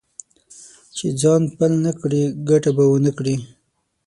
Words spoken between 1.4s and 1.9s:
پل